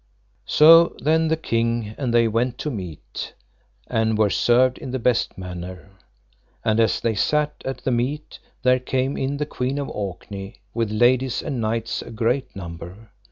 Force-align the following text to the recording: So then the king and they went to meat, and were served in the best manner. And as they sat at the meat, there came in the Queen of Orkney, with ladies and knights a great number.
So 0.47 0.95
then 0.99 1.27
the 1.27 1.37
king 1.37 1.93
and 1.95 2.11
they 2.11 2.27
went 2.27 2.57
to 2.57 2.71
meat, 2.71 3.35
and 3.85 4.17
were 4.17 4.31
served 4.31 4.79
in 4.79 4.89
the 4.89 4.97
best 4.97 5.37
manner. 5.37 5.89
And 6.65 6.79
as 6.79 6.99
they 6.99 7.13
sat 7.13 7.53
at 7.65 7.83
the 7.83 7.91
meat, 7.91 8.39
there 8.63 8.79
came 8.79 9.15
in 9.15 9.37
the 9.37 9.45
Queen 9.45 9.77
of 9.77 9.89
Orkney, 9.89 10.55
with 10.73 10.89
ladies 10.91 11.43
and 11.43 11.61
knights 11.61 12.01
a 12.01 12.09
great 12.09 12.55
number. 12.55 13.11